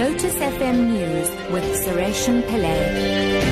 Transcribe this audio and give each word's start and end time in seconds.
Lotus 0.00 0.34
FM 0.36 0.86
News 0.86 1.28
with 1.52 1.62
Sureshan 1.84 2.40
Pillay. 2.44 3.42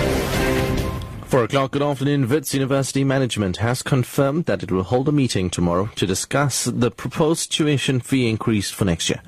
Four 1.26 1.44
o'clock, 1.44 1.72
good 1.72 1.82
afternoon. 1.82 2.26
Wits 2.26 2.54
University 2.54 3.04
Management 3.04 3.58
has 3.58 3.82
confirmed 3.82 4.46
that 4.46 4.62
it 4.62 4.72
will 4.72 4.84
hold 4.84 5.10
a 5.10 5.12
meeting 5.12 5.50
tomorrow 5.50 5.90
to 5.96 6.06
discuss 6.06 6.64
the 6.64 6.90
proposed 6.90 7.52
tuition 7.52 8.00
fee 8.00 8.30
increase 8.30 8.70
for 8.70 8.86
next 8.86 9.10
year. 9.10 9.20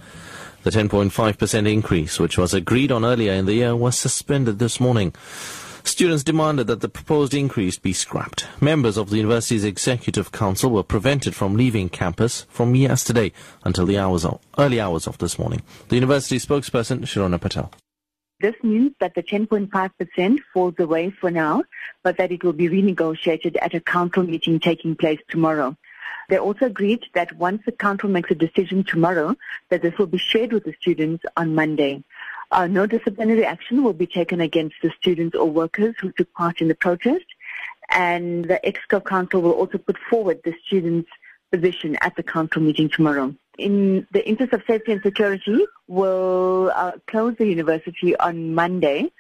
The 0.63 0.71
10.5% 0.71 1.71
increase, 1.71 2.19
which 2.19 2.39
was 2.39 2.55
agreed 2.55 2.91
on 2.91 3.05
earlier 3.05 3.35
in 3.35 3.45
the 3.45 3.53
year, 3.53 3.77
was 3.77 3.99
suspended 3.99 4.59
this 4.59 4.81
morning. 4.81 5.13
Students 5.85 6.23
demanded 6.23 6.67
that 6.67 6.81
the 6.81 6.89
proposed 6.89 7.35
increase 7.35 7.79
be 7.79 7.93
scrapped. 7.93 8.47
Members 8.61 8.97
of 8.97 9.11
the 9.11 9.17
university's 9.17 9.65
executive 9.65 10.33
council 10.33 10.71
were 10.71 10.83
prevented 10.83 11.35
from 11.35 11.57
leaving 11.57 11.89
campus 11.89 12.47
from 12.49 12.75
yesterday 12.75 13.33
until 13.65 13.87
the 13.87 13.99
hours 13.99 14.25
of, 14.25 14.41
early 14.59 14.81
hours 14.81 15.07
of 15.07 15.19
this 15.19 15.39
morning. 15.39 15.63
The 15.89 15.97
university 15.97 16.39
spokesperson, 16.39 17.01
Shirona 17.01 17.41
Patel. 17.41 17.71
This 18.41 18.55
means 18.63 18.93
that 19.01 19.15
the 19.15 19.23
10.5% 19.23 20.39
falls 20.55 20.75
away 20.79 21.11
for 21.11 21.31
now, 21.31 21.63
but 22.03 22.17
that 22.17 22.33
it 22.33 22.43
will 22.43 22.55
be 22.55 22.69
renegotiated 22.69 23.57
at 23.61 23.75
a 23.75 23.81
council 23.81 24.23
meeting 24.23 24.59
taking 24.59 24.97
place 24.97 25.21
tomorrow. 25.29 25.77
They 26.31 26.39
also 26.39 26.67
agreed 26.67 27.05
that 27.15 27.37
once 27.37 27.63
the 27.67 27.73
council 27.73 28.09
makes 28.09 28.31
a 28.31 28.37
decision 28.37 28.85
tomorrow, 28.85 29.35
that 29.69 29.83
this 29.83 29.99
will 29.99 30.07
be 30.07 30.17
shared 30.17 30.53
with 30.53 30.65
the 30.65 30.75
students 30.81 31.25
on 31.37 31.55
Monday. 31.55 32.05
Uh, 32.53 32.67
no 32.67 32.87
disciplinary 32.87 33.45
action 33.45 33.85
will 33.85 33.93
be 33.93 34.07
taken 34.07 34.41
against 34.41 34.77
the 34.83 34.91
students 35.01 35.37
or 35.37 35.49
workers 35.49 35.95
who 36.01 36.11
took 36.13 36.33
part 36.35 36.61
in 36.61 36.69
the 36.69 36.75
protest. 36.75 37.25
And 37.91 38.45
the 38.45 38.61
EXCO 38.65 39.05
Council 39.05 39.43
will 39.43 39.53
also 39.53 39.79
put 39.79 39.97
forward 40.09 40.41
the 40.45 40.55
students' 40.67 41.11
position 41.51 41.97
at 42.01 42.15
the 42.17 42.23
council 42.23 42.63
meeting 42.63 42.89
tomorrow. 42.89 43.35
In 43.59 44.07
the 44.13 44.27
interest 44.27 44.53
of 44.53 44.63
safety 44.67 44.93
and 44.93 45.03
security, 45.03 45.67
we'll 45.87 46.73
uh, 46.75 46.93
close 47.07 47.37
the 47.37 47.47
university 47.47 48.17
on 48.17 48.55
Monday 48.55 49.11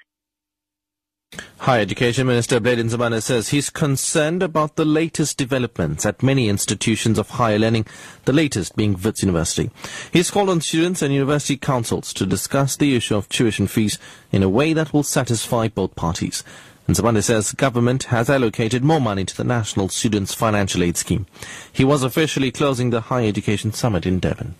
Higher 1.60 1.82
Education 1.82 2.26
Minister 2.26 2.58
Blade 2.58 2.78
Nzimande 2.78 3.22
says 3.22 3.50
he's 3.50 3.70
concerned 3.70 4.42
about 4.42 4.76
the 4.76 4.84
latest 4.84 5.36
developments 5.36 6.04
at 6.04 6.22
many 6.22 6.48
institutions 6.48 7.18
of 7.18 7.28
higher 7.28 7.58
learning, 7.58 7.86
the 8.24 8.32
latest 8.32 8.74
being 8.76 8.98
Wits 9.00 9.22
University. 9.22 9.70
He's 10.10 10.30
called 10.30 10.48
on 10.48 10.62
students 10.62 11.02
and 11.02 11.12
university 11.12 11.56
councils 11.56 12.12
to 12.14 12.26
discuss 12.26 12.76
the 12.76 12.96
issue 12.96 13.14
of 13.14 13.28
tuition 13.28 13.66
fees 13.66 13.98
in 14.32 14.42
a 14.42 14.48
way 14.48 14.72
that 14.72 14.92
will 14.92 15.02
satisfy 15.02 15.68
both 15.68 15.94
parties. 15.94 16.42
And 16.88 16.96
Nzimande 16.96 17.22
says 17.22 17.52
government 17.52 18.04
has 18.04 18.30
allocated 18.30 18.82
more 18.82 19.00
money 19.00 19.24
to 19.26 19.36
the 19.36 19.44
National 19.44 19.90
Students 19.90 20.34
Financial 20.34 20.82
Aid 20.82 20.96
Scheme. 20.96 21.26
He 21.72 21.84
was 21.84 22.02
officially 22.02 22.50
closing 22.50 22.88
the 22.88 23.02
Higher 23.02 23.28
Education 23.28 23.72
Summit 23.72 24.06
in 24.06 24.18
Durban. 24.18 24.54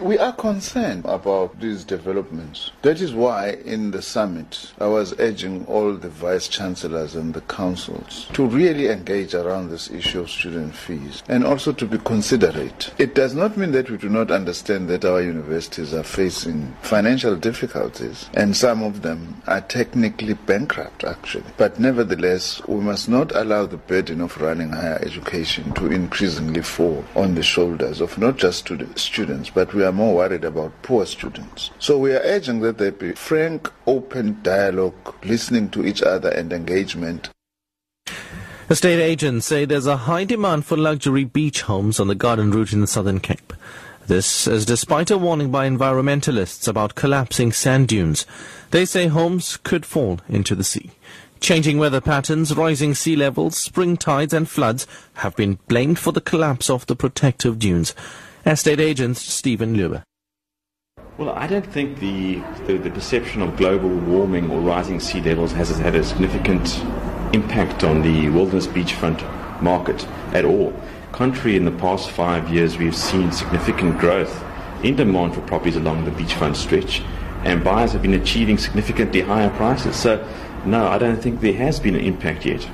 We 0.00 0.16
are 0.16 0.32
concerned 0.32 1.06
about 1.06 1.58
these 1.58 1.82
developments. 1.82 2.70
That 2.82 3.00
is 3.00 3.12
why 3.12 3.58
in 3.64 3.90
the 3.90 4.00
summit 4.00 4.72
I 4.78 4.86
was 4.86 5.12
urging 5.18 5.66
all 5.66 5.92
the 5.94 6.08
vice 6.08 6.46
chancellors 6.46 7.16
and 7.16 7.34
the 7.34 7.40
councils 7.40 8.28
to 8.34 8.46
really 8.46 8.90
engage 8.90 9.34
around 9.34 9.70
this 9.70 9.90
issue 9.90 10.20
of 10.20 10.30
student 10.30 10.76
fees 10.76 11.24
and 11.26 11.44
also 11.44 11.72
to 11.72 11.84
be 11.84 11.98
considerate. 11.98 12.92
It 12.98 13.16
does 13.16 13.34
not 13.34 13.56
mean 13.56 13.72
that 13.72 13.90
we 13.90 13.96
do 13.96 14.08
not 14.08 14.30
understand 14.30 14.88
that 14.88 15.04
our 15.04 15.20
universities 15.20 15.92
are 15.92 16.04
facing 16.04 16.76
financial 16.80 17.34
difficulties 17.34 18.30
and 18.34 18.56
some 18.56 18.84
of 18.84 19.02
them 19.02 19.42
are 19.48 19.62
technically 19.62 20.34
bankrupt 20.34 21.02
actually. 21.02 21.50
But 21.56 21.80
nevertheless, 21.80 22.64
we 22.68 22.80
must 22.80 23.08
not 23.08 23.34
allow 23.34 23.66
the 23.66 23.78
burden 23.78 24.20
of 24.20 24.40
running 24.40 24.70
higher 24.70 25.00
education 25.02 25.72
to 25.72 25.90
increasingly 25.90 26.62
fall 26.62 27.04
on 27.16 27.34
the 27.34 27.42
shoulders 27.42 28.00
of 28.00 28.16
not 28.16 28.36
just 28.36 28.70
students 28.94 29.50
but 29.50 29.74
we 29.74 29.82
are 29.82 29.87
more 29.92 30.14
worried 30.14 30.44
about 30.44 30.82
poor 30.82 31.06
students. 31.06 31.70
So 31.78 31.98
we 31.98 32.12
are 32.12 32.20
urging 32.20 32.60
that 32.60 32.78
there 32.78 32.92
be 32.92 33.12
frank, 33.12 33.70
open 33.86 34.40
dialogue, 34.42 35.14
listening 35.24 35.70
to 35.70 35.84
each 35.84 36.02
other 36.02 36.28
and 36.30 36.52
engagement. 36.52 37.30
Estate 38.70 39.00
agents 39.00 39.46
say 39.46 39.64
there's 39.64 39.86
a 39.86 39.96
high 39.96 40.24
demand 40.24 40.66
for 40.66 40.76
luxury 40.76 41.24
beach 41.24 41.62
homes 41.62 41.98
on 41.98 42.08
the 42.08 42.14
Garden 42.14 42.50
Route 42.50 42.72
in 42.72 42.82
the 42.82 42.86
Southern 42.86 43.18
Cape. 43.18 43.54
This 44.06 44.46
is 44.46 44.66
despite 44.66 45.10
a 45.10 45.18
warning 45.18 45.50
by 45.50 45.68
environmentalists 45.68 46.66
about 46.68 46.94
collapsing 46.94 47.52
sand 47.52 47.88
dunes. 47.88 48.26
They 48.70 48.84
say 48.84 49.06
homes 49.06 49.58
could 49.58 49.86
fall 49.86 50.20
into 50.28 50.54
the 50.54 50.64
sea. 50.64 50.90
Changing 51.40 51.78
weather 51.78 52.00
patterns, 52.00 52.56
rising 52.56 52.94
sea 52.94 53.16
levels, 53.16 53.56
spring 53.56 53.96
tides 53.96 54.32
and 54.32 54.48
floods 54.48 54.86
have 55.14 55.36
been 55.36 55.58
blamed 55.68 55.98
for 55.98 56.12
the 56.12 56.20
collapse 56.20 56.68
of 56.68 56.84
the 56.86 56.96
protective 56.96 57.58
dunes. 57.58 57.94
Estate 58.48 58.80
agent 58.80 59.18
Stephen 59.18 59.76
Luber. 59.76 60.02
Well, 61.18 61.28
I 61.28 61.46
don't 61.46 61.66
think 61.66 62.00
the, 62.00 62.36
the, 62.66 62.78
the, 62.78 62.88
perception 62.88 63.42
of 63.42 63.58
global 63.58 63.90
warming 63.90 64.50
or 64.50 64.58
rising 64.60 65.00
sea 65.00 65.20
levels 65.20 65.52
has 65.52 65.68
had 65.78 65.94
a 65.94 66.02
significant 66.02 66.78
impact 67.34 67.84
on 67.84 68.00
the 68.00 68.30
wilderness 68.30 68.66
beachfront 68.66 69.20
market 69.60 70.02
at 70.32 70.46
all. 70.46 70.72
Contrary, 71.12 71.56
in 71.56 71.66
the 71.66 71.72
past 71.72 72.08
five 72.10 72.48
years, 72.50 72.78
we've 72.78 72.96
seen 72.96 73.30
significant 73.32 73.98
growth 73.98 74.42
in 74.82 74.96
demand 74.96 75.34
for 75.34 75.42
properties 75.42 75.76
along 75.76 76.06
the 76.06 76.10
beachfront 76.12 76.56
stretch, 76.56 77.02
and 77.44 77.62
buyers 77.62 77.92
have 77.92 78.00
been 78.00 78.14
achieving 78.14 78.56
significantly 78.56 79.20
higher 79.20 79.50
prices. 79.50 79.94
So, 79.94 80.26
no, 80.64 80.88
I 80.88 80.96
don't 80.96 81.22
think 81.22 81.42
there 81.42 81.52
has 81.52 81.78
been 81.78 81.94
an 81.94 82.02
impact 82.02 82.46
yet. 82.46 82.66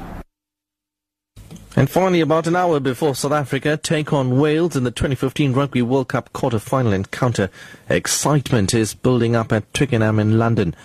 And 1.77 1.91
finally, 1.91 2.21
about 2.21 2.47
an 2.47 2.55
hour 2.55 2.79
before 2.79 3.17
South 3.17 3.33
Africa 3.33 3.77
take 3.77 4.13
on 4.13 4.39
Wales 4.39 4.77
in 4.77 4.85
the 4.85 4.93
2015 4.93 5.53
Rugby 5.53 5.83
World 5.83 6.07
Cup 6.07 6.33
quarter-final 6.33 6.93
encounter, 6.93 7.51
excitement 7.89 8.73
is 8.73 8.95
building 8.95 9.35
up 9.35 9.53
at 9.53 9.73
Twickenham 9.75 10.21
in 10.21 10.39
London. 10.39 10.77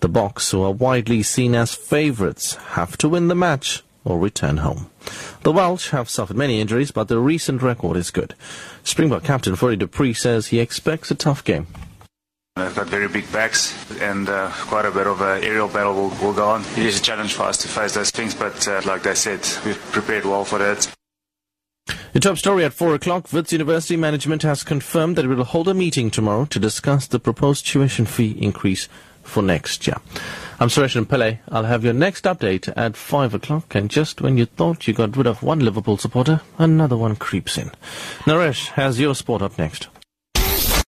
The 0.00 0.08
Boks, 0.08 0.50
who 0.52 0.62
are 0.62 0.72
widely 0.72 1.22
seen 1.22 1.54
as 1.54 1.74
favourites, 1.74 2.54
have 2.54 2.96
to 2.98 3.10
win 3.10 3.28
the 3.28 3.34
match 3.34 3.82
or 4.06 4.18
return 4.18 4.58
home. 4.58 4.88
The 5.42 5.52
Welsh 5.52 5.90
have 5.90 6.08
suffered 6.08 6.36
many 6.36 6.62
injuries, 6.62 6.92
but 6.92 7.08
their 7.08 7.18
recent 7.18 7.60
record 7.60 7.98
is 7.98 8.10
good. 8.10 8.34
Springbok 8.84 9.24
captain 9.24 9.54
Fourie 9.54 9.76
du 9.76 9.86
Preez 9.86 10.16
says 10.16 10.46
he 10.46 10.60
expects 10.60 11.10
a 11.10 11.14
tough 11.14 11.44
game. 11.44 11.66
They've 12.58 12.74
got 12.74 12.86
very 12.86 13.08
big 13.08 13.30
backs 13.32 13.74
and 14.00 14.28
uh, 14.28 14.50
quite 14.52 14.84
a 14.84 14.90
bit 14.90 15.06
of 15.06 15.20
an 15.20 15.42
aerial 15.42 15.68
battle 15.68 15.94
will, 15.94 16.08
will, 16.20 16.32
go 16.32 16.48
on. 16.50 16.62
It 16.76 16.86
is 16.86 17.00
a 17.00 17.02
challenge 17.02 17.34
for 17.34 17.44
us 17.44 17.56
to 17.58 17.68
face 17.68 17.94
those 17.94 18.10
things, 18.10 18.34
but 18.34 18.66
uh, 18.68 18.82
like 18.84 19.02
they 19.02 19.14
said, 19.14 19.40
we've 19.64 19.80
prepared 19.92 20.24
well 20.24 20.44
for 20.44 20.58
that. 20.58 20.94
The 22.12 22.20
top 22.20 22.38
story 22.38 22.64
at 22.64 22.72
4 22.72 22.94
o'clock, 22.94 23.32
Wits 23.32 23.52
University 23.52 23.96
Management 23.96 24.42
has 24.42 24.64
confirmed 24.64 25.16
that 25.16 25.24
it 25.24 25.28
will 25.28 25.44
hold 25.44 25.68
a 25.68 25.74
meeting 25.74 26.10
tomorrow 26.10 26.46
to 26.46 26.58
discuss 26.58 27.06
the 27.06 27.20
proposed 27.20 27.66
tuition 27.66 28.06
fee 28.06 28.36
increase 28.40 28.88
for 29.22 29.42
next 29.42 29.86
year. 29.86 29.96
I'm 30.58 30.68
Suresh 30.68 31.00
Pillay. 31.04 31.38
I'll 31.48 31.64
have 31.64 31.84
your 31.84 31.92
next 31.92 32.24
update 32.24 32.72
at 32.76 32.96
5 32.96 33.34
o'clock, 33.34 33.74
and 33.74 33.90
just 33.90 34.20
when 34.20 34.36
you 34.36 34.46
thought 34.46 34.88
you 34.88 34.94
got 34.94 35.16
rid 35.16 35.26
of 35.26 35.42
one 35.42 35.60
Liverpool 35.60 35.98
supporter, 35.98 36.40
another 36.58 36.96
one 36.96 37.14
creeps 37.14 37.58
in. 37.58 37.70
Naresh 38.24 38.68
has 38.68 38.98
your 38.98 39.14
sport 39.14 39.42
up 39.42 39.58
next. 39.58 39.88